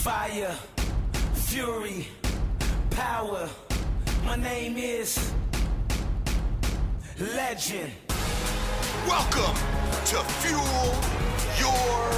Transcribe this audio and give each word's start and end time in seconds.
Fire, 0.00 0.56
fury, 1.34 2.08
power. 2.88 3.46
My 4.24 4.34
name 4.34 4.78
is 4.78 5.30
Legend. 7.18 7.92
Welcome 9.06 9.54
to 10.06 10.16
Fuel 10.40 10.94
Your 11.60 12.10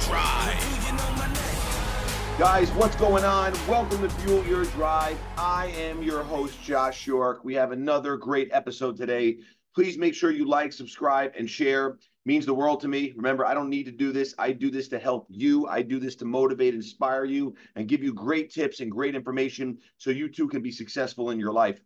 Drive. 0.00 0.60
Do 0.60 0.86
you 0.86 0.92
know 0.92 1.10
my 1.16 1.26
name? 1.28 2.38
Guys, 2.38 2.70
what's 2.72 2.96
going 2.96 3.24
on? 3.24 3.54
Welcome 3.66 4.02
to 4.02 4.10
Fuel 4.16 4.44
Your 4.44 4.66
Drive. 4.66 5.16
I 5.38 5.68
am 5.78 6.02
your 6.02 6.22
host, 6.22 6.62
Josh 6.62 7.06
York. 7.06 7.42
We 7.42 7.54
have 7.54 7.72
another 7.72 8.18
great 8.18 8.50
episode 8.52 8.98
today. 8.98 9.38
Please 9.74 9.98
make 9.98 10.14
sure 10.14 10.30
you 10.30 10.46
like, 10.46 10.72
subscribe, 10.72 11.32
and 11.38 11.48
share. 11.48 11.98
means 12.24 12.44
the 12.44 12.54
world 12.54 12.80
to 12.80 12.88
me. 12.88 13.12
Remember, 13.16 13.46
I 13.46 13.54
don't 13.54 13.70
need 13.70 13.84
to 13.84 13.92
do 13.92 14.12
this. 14.12 14.34
I 14.38 14.52
do 14.52 14.70
this 14.70 14.88
to 14.88 14.98
help 14.98 15.26
you. 15.30 15.66
I 15.66 15.82
do 15.82 15.98
this 15.98 16.16
to 16.16 16.24
motivate, 16.24 16.74
inspire 16.74 17.24
you, 17.24 17.54
and 17.76 17.88
give 17.88 18.02
you 18.02 18.12
great 18.12 18.52
tips 18.52 18.80
and 18.80 18.90
great 18.90 19.14
information 19.14 19.78
so 19.96 20.10
you 20.10 20.28
too 20.28 20.48
can 20.48 20.62
be 20.62 20.72
successful 20.72 21.30
in 21.30 21.38
your 21.38 21.52
life. 21.52 21.80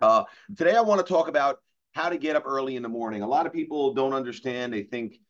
Uh, 0.00 0.24
today, 0.56 0.74
I 0.74 0.80
want 0.80 1.06
to 1.06 1.12
talk 1.12 1.28
about 1.28 1.58
how 1.92 2.08
to 2.08 2.18
get 2.18 2.36
up 2.36 2.44
early 2.46 2.76
in 2.76 2.82
the 2.82 2.88
morning. 2.88 3.22
A 3.22 3.28
lot 3.28 3.46
of 3.46 3.52
people 3.52 3.94
don't 3.94 4.12
understand. 4.12 4.72
They 4.72 4.82
think 4.82 5.20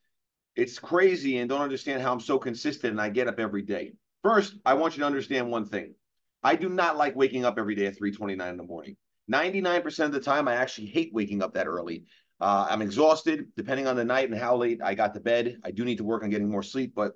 it's 0.55 0.79
crazy 0.79 1.37
and 1.37 1.49
don't 1.49 1.61
understand 1.61 2.01
how 2.01 2.11
I'm 2.11 2.19
so 2.19 2.39
consistent 2.39 2.91
and 2.91 3.01
I 3.01 3.09
get 3.09 3.27
up 3.27 3.39
every 3.39 3.61
day. 3.61 3.93
First, 4.23 4.55
I 4.65 4.73
want 4.73 4.95
you 4.95 5.01
to 5.01 5.05
understand 5.05 5.51
one 5.51 5.65
thing. 5.65 5.93
I 6.41 6.55
do 6.55 6.69
not 6.69 6.97
like 6.97 7.15
waking 7.15 7.45
up 7.45 7.59
every 7.59 7.75
day 7.75 7.85
at 7.85 7.97
3:29 7.97 8.49
in 8.49 8.57
the 8.57 8.63
morning. 8.63 8.97
99% 9.31 10.05
of 10.05 10.11
the 10.11 10.19
time, 10.19 10.47
I 10.47 10.55
actually 10.55 10.87
hate 10.87 11.13
waking 11.13 11.41
up 11.41 11.53
that 11.53 11.67
early. 11.67 12.03
Uh, 12.39 12.67
I'm 12.69 12.81
exhausted, 12.81 13.47
depending 13.55 13.87
on 13.87 13.95
the 13.95 14.05
night 14.05 14.29
and 14.29 14.37
how 14.37 14.55
late 14.55 14.81
I 14.83 14.93
got 14.93 15.13
to 15.13 15.19
bed. 15.19 15.57
I 15.63 15.71
do 15.71 15.85
need 15.85 15.97
to 15.97 16.03
work 16.03 16.23
on 16.23 16.29
getting 16.29 16.49
more 16.49 16.63
sleep, 16.63 16.93
but 16.95 17.13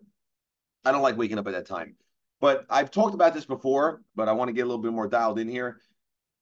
I 0.86 0.92
don't 0.92 1.02
like 1.02 1.18
waking 1.18 1.38
up 1.38 1.48
at 1.48 1.54
that 1.54 1.68
time. 1.68 1.96
But 2.40 2.66
I've 2.70 2.90
talked 2.90 3.14
about 3.14 3.34
this 3.34 3.46
before, 3.46 4.02
but 4.16 4.30
I 4.30 4.32
want 4.32 4.48
to 4.48 4.54
get 4.54 4.62
a 4.62 4.66
little 4.66 4.82
bit 4.82 4.94
more 4.94 5.08
dialed 5.08 5.40
in 5.40 5.50
here. 5.50 5.82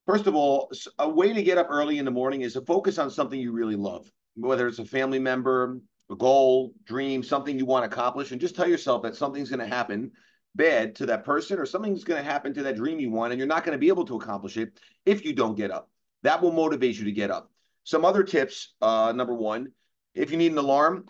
First 0.06 0.28
of 0.28 0.36
all, 0.36 0.72
a 1.00 1.10
way 1.10 1.34
to 1.34 1.44
get 1.44 1.58
up 1.58 1.68
early 1.70 1.98
in 1.98 2.06
the 2.06 2.12
morning 2.12 2.42
is 2.42 2.54
to 2.54 2.62
focus 2.62 2.98
on 2.98 3.10
something 3.10 3.40
you 3.40 3.52
really 3.52 3.76
love, 3.76 4.10
whether 4.36 4.68
it's 4.68 4.80
a 4.80 4.86
family 4.86 5.20
member, 5.20 5.80
a 6.10 6.16
goal, 6.16 6.74
dream, 6.86 7.24
something 7.24 7.58
you 7.58 7.66
want 7.66 7.84
to 7.84 7.94
accomplish, 7.94 8.32
and 8.32 8.40
just 8.40 8.56
tell 8.56 8.70
yourself 8.70 9.02
that 9.04 9.16
something's 9.16 9.50
going 9.50 9.60
to 9.60 9.76
happen 9.76 10.12
bad 10.58 10.96
to 10.96 11.06
that 11.06 11.24
person 11.24 11.60
or 11.60 11.66
something's 11.66 12.04
going 12.04 12.22
to 12.22 12.30
happen 12.30 12.54
to 12.54 12.64
that 12.64 12.76
dream 12.76 13.00
you 13.00 13.12
want, 13.12 13.32
and 13.32 13.40
you're 13.40 13.48
not 13.48 13.64
going 13.64 13.76
to 13.76 13.80
be 13.80 13.88
able 13.88 14.06
to 14.06 14.18
accomplish 14.18 14.58
it 14.58 14.80
if 15.06 15.24
you 15.24 15.34
don't 15.34 15.56
get 15.56 15.72
up. 15.72 15.90
That 16.24 16.42
will 16.42 16.52
motivate 16.52 16.98
you 16.98 17.06
to 17.06 17.12
get 17.12 17.32
up. 17.32 17.52
Some 17.84 18.04
other 18.04 18.24
tips. 18.24 18.74
Uh, 18.82 19.14
number 19.16 19.34
one, 19.34 19.72
if 20.14 20.32
you 20.32 20.38
need 20.38 20.52
an 20.52 20.58
alarm, 20.58 21.06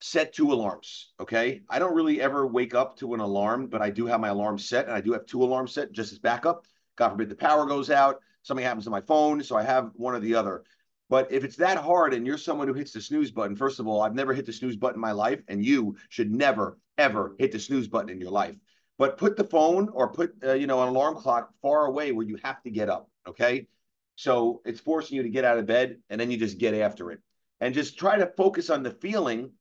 set 0.00 0.32
two 0.32 0.52
alarms. 0.52 1.12
Okay. 1.20 1.62
I 1.68 1.78
don't 1.78 1.94
really 1.94 2.20
ever 2.20 2.46
wake 2.46 2.74
up 2.74 2.96
to 2.98 3.14
an 3.14 3.20
alarm, 3.20 3.68
but 3.68 3.82
I 3.82 3.90
do 3.90 4.06
have 4.06 4.20
my 4.20 4.28
alarm 4.28 4.58
set 4.58 4.86
and 4.86 4.94
I 4.94 5.00
do 5.00 5.12
have 5.12 5.26
two 5.26 5.42
alarms 5.42 5.72
set 5.72 5.92
just 5.92 6.12
as 6.12 6.18
backup. 6.18 6.64
God 6.96 7.10
forbid 7.10 7.28
the 7.28 7.36
power 7.36 7.66
goes 7.66 7.90
out, 7.90 8.20
something 8.42 8.64
happens 8.64 8.84
to 8.84 8.90
my 8.90 9.02
phone. 9.02 9.42
So 9.42 9.56
I 9.56 9.62
have 9.62 9.90
one 9.94 10.14
or 10.14 10.20
the 10.20 10.34
other. 10.34 10.64
But 11.10 11.30
if 11.32 11.44
it's 11.44 11.56
that 11.56 11.76
hard 11.76 12.14
and 12.14 12.24
you're 12.24 12.38
someone 12.38 12.68
who 12.68 12.74
hits 12.74 12.92
the 12.92 13.00
snooze 13.00 13.32
button, 13.32 13.56
first 13.56 13.80
of 13.80 13.88
all, 13.88 14.00
I've 14.00 14.14
never 14.14 14.32
hit 14.32 14.46
the 14.46 14.52
snooze 14.52 14.76
button 14.76 14.94
in 14.94 15.00
my 15.00 15.10
life, 15.10 15.42
and 15.48 15.64
you 15.64 15.96
should 16.08 16.30
never, 16.30 16.78
ever 16.98 17.34
hit 17.36 17.50
the 17.50 17.58
snooze 17.58 17.88
button 17.88 18.10
in 18.10 18.20
your 18.20 18.30
life. 18.30 18.54
But 19.00 19.16
put 19.16 19.38
the 19.38 19.44
phone 19.44 19.88
or 19.94 20.12
put, 20.12 20.34
uh, 20.44 20.52
you 20.52 20.66
know, 20.66 20.82
an 20.82 20.90
alarm 20.90 21.14
clock 21.16 21.54
far 21.62 21.86
away 21.86 22.12
where 22.12 22.26
you 22.26 22.38
have 22.44 22.62
to 22.64 22.70
get 22.70 22.90
up. 22.90 23.08
Okay. 23.26 23.66
So 24.16 24.60
it's 24.66 24.78
forcing 24.78 25.16
you 25.16 25.22
to 25.22 25.30
get 25.30 25.42
out 25.42 25.56
of 25.56 25.64
bed 25.64 25.96
and 26.10 26.20
then 26.20 26.30
you 26.30 26.36
just 26.36 26.58
get 26.58 26.74
after 26.74 27.10
it. 27.10 27.20
And 27.62 27.72
just 27.72 27.98
try 27.98 28.18
to 28.18 28.26
focus 28.36 28.68
on 28.68 28.82
the 28.82 28.90
feeling 28.90 29.52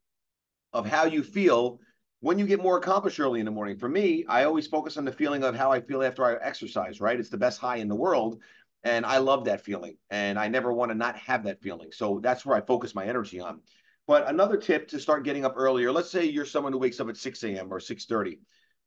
of 0.73 0.86
how 0.86 1.06
you 1.06 1.23
feel 1.23 1.80
when 2.20 2.38
you 2.38 2.45
get 2.45 2.62
more 2.62 2.78
accomplished 2.78 3.17
early 3.17 3.40
in 3.40 3.45
the 3.45 3.52
morning. 3.52 3.78
For 3.78 3.88
me, 3.88 4.26
I 4.28 4.44
always 4.44 4.67
focus 4.67 4.98
on 4.98 5.06
the 5.06 5.12
feeling 5.14 5.45
of 5.45 5.56
how 5.56 5.72
I 5.72 5.80
feel 5.80 6.04
after 6.04 6.26
I 6.26 6.34
exercise, 6.45 7.00
right? 7.00 7.17
It's 7.17 7.30
the 7.30 7.38
best 7.38 7.62
high 7.62 7.78
in 7.78 7.88
the 7.88 7.95
world. 7.95 8.42
And 8.84 9.06
I 9.06 9.20
love 9.20 9.45
that 9.45 9.64
feeling. 9.64 9.95
And 10.10 10.38
I 10.38 10.49
never 10.49 10.73
want 10.73 10.92
to 10.92 10.95
not 10.95 11.16
have 11.16 11.45
that 11.45 11.61
feeling. 11.61 11.94
So 11.94 12.20
that's 12.22 12.45
where 12.45 12.58
I 12.58 12.61
focus 12.61 12.94
my 12.94 13.05
energy 13.05 13.39
on. 13.39 13.61
But 14.05 14.28
another 14.28 14.58
tip 14.58 14.89
to 14.89 14.99
start 14.99 15.23
getting 15.23 15.45
up 15.45 15.54
earlier, 15.55 15.94
let's 15.94 16.11
say 16.11 16.26
you're 16.26 16.44
someone 16.44 16.73
who 16.73 16.80
wakes 16.80 16.99
up 16.99 17.08
at 17.08 17.16
6 17.16 17.42
a.m. 17.45 17.72
or 17.72 17.80
6:30. 17.80 18.39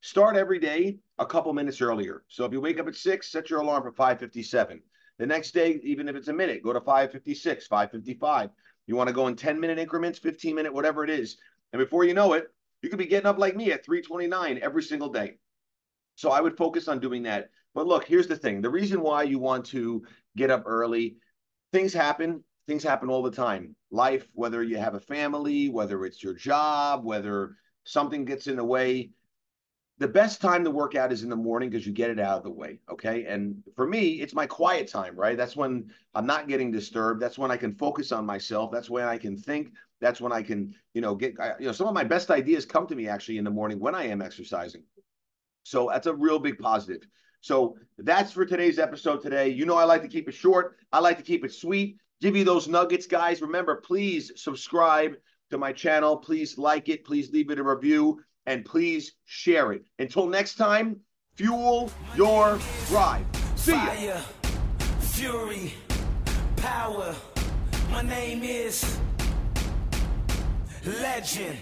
Start 0.05 0.37
every 0.37 0.59
day 0.59 0.99
a 1.19 1.25
couple 1.25 1.53
minutes 1.53 1.81
earlier. 1.81 2.25
So 2.27 2.45
if 2.45 2.53
you 2.53 2.61
wake 2.61 2.81
up 2.81 2.89
at 2.89 2.97
6, 2.97 3.31
set 3.31 3.49
your 3.49 3.61
alarm 3.61 3.85
for 3.85 3.93
5:57. 3.93 4.83
The 5.19 5.27
next 5.27 5.53
day, 5.53 5.81
even 5.85 6.09
if 6.09 6.17
it's 6.17 6.27
a 6.27 6.33
minute, 6.33 6.65
go 6.65 6.73
to 6.73 6.81
5:56, 6.81 7.69
5:55. 7.69 8.51
You 8.89 8.97
want 8.97 9.07
to 9.07 9.15
go 9.15 9.29
in 9.29 9.37
10 9.37 9.61
minute 9.61 9.79
increments, 9.79 10.19
15 10.19 10.57
minute, 10.57 10.75
whatever 10.75 11.05
it 11.05 11.11
is. 11.11 11.37
And 11.73 11.79
before 11.79 12.03
you 12.03 12.15
know 12.15 12.33
it, 12.33 12.49
you 12.83 12.91
could 12.91 12.99
be 12.99 13.07
getting 13.07 13.29
up 13.29 13.39
like 13.39 13.55
me 13.55 13.71
at 13.71 13.85
329 13.85 14.59
every 14.61 14.83
single 14.83 15.09
day. 15.09 15.39
So 16.17 16.33
I 16.33 16.41
would 16.41 16.57
focus 16.57 16.89
on 16.89 16.99
doing 16.99 17.23
that. 17.23 17.51
But 17.73 17.87
look, 17.87 18.05
here's 18.05 18.27
the 18.27 18.37
thing. 18.37 18.61
The 18.61 18.71
reason 18.71 19.03
why 19.03 19.23
you 19.23 19.39
want 19.39 19.67
to 19.67 20.05
get 20.37 20.51
up 20.51 20.65
early, 20.67 21.19
things 21.73 21.93
happen. 21.93 22.43
Things 22.67 22.83
happen 22.83 23.09
all 23.09 23.23
the 23.23 23.31
time. 23.31 23.77
Life, 23.93 24.29
whether 24.35 24.65
you 24.65 24.79
have 24.79 24.97
a 24.97 25.01
family, 25.01 25.69
whether 25.69 26.05
it's 26.05 26.25
your 26.25 26.35
job, 26.35 27.05
whether 27.05 27.57
something 27.85 28.25
gets 28.25 28.49
in 28.49 28.57
the 28.57 28.65
way, 28.65 29.13
the 29.99 30.09
best 30.09 30.41
time 30.41 30.65
to 30.65 30.71
work 30.71 30.95
out 30.95 31.13
is 31.13 31.23
in 31.23 31.31
the 31.31 31.37
morning 31.37 31.71
because 31.71 31.87
you 31.87 31.93
get 31.93 32.11
it 32.11 32.19
out 32.19 32.39
of 32.39 32.43
the 32.43 32.51
way. 32.51 32.81
Okay. 32.91 33.25
And 33.27 33.63
for 33.77 33.87
me, 33.87 34.21
it's 34.21 34.35
my 34.35 34.47
quiet 34.47 34.89
time, 34.89 35.15
right? 35.15 35.37
That's 35.37 35.55
when 35.55 35.91
I'm 36.15 36.27
not 36.27 36.49
getting 36.49 36.71
disturbed. 36.71 37.23
That's 37.23 37.39
when 37.39 37.51
I 37.51 37.57
can 37.57 37.73
focus 37.73 38.11
on 38.11 38.27
myself. 38.27 38.71
That's 38.73 38.91
when 38.91 39.05
I 39.05 39.19
can 39.19 39.37
think. 39.37 39.73
That's 40.01 40.21
when 40.21 40.33
I 40.33 40.43
can, 40.43 40.75
you 40.95 41.01
know, 41.01 41.15
get, 41.15 41.35
you 41.61 41.67
know, 41.67 41.73
some 41.73 41.87
of 41.87 41.95
my 41.95 42.05
best 42.05 42.31
ideas 42.31 42.67
come 42.67 42.87
to 42.89 42.97
me 42.97 43.07
actually 43.07 43.39
in 43.39 43.45
the 43.45 43.51
morning 43.51 43.79
when 43.79 43.95
I 43.95 44.09
am 44.09 44.23
exercising. 44.23 44.83
So 45.63 45.91
that's 45.93 46.09
a 46.09 46.15
real 46.15 46.41
big 46.41 46.59
positive. 46.59 47.07
So 47.41 47.77
that's 47.99 48.33
for 48.33 48.45
today's 48.45 48.79
episode 48.79 49.23
today. 49.23 49.49
You 49.49 49.67
know, 49.67 49.77
I 49.77 49.85
like 49.85 50.03
to 50.03 50.09
keep 50.09 50.29
it 50.29 50.35
short, 50.35 50.77
I 50.93 50.99
like 50.99 51.19
to 51.19 51.23
keep 51.23 51.45
it 51.45 51.53
sweet, 51.53 51.99
give 52.21 52.35
you 52.35 52.45
those 52.45 52.67
nuggets, 52.67 53.07
guys. 53.07 53.43
Remember, 53.43 53.77
please 53.77 54.33
subscribe 54.37 55.15
to 55.51 55.59
my 55.59 55.73
channel. 55.73 56.17
Please 56.17 56.59
like 56.59 56.89
it. 56.89 57.05
Please 57.05 57.31
leave 57.31 57.51
it 57.51 57.59
a 57.59 57.63
review 57.63 58.21
and 58.47 58.65
please 58.65 59.13
share 59.25 59.73
it. 59.73 59.83
Until 59.99 60.27
next 60.27 60.57
time, 60.57 61.01
fuel 61.37 61.91
your 62.17 62.59
drive. 62.89 63.25
See 63.57 63.73
ya. 63.73 63.85
Fire, 63.85 64.23
fury, 65.01 65.75
power. 66.57 67.15
My 67.91 68.03
name 68.03 68.43
is 68.43 68.99
Legend. 70.85 71.59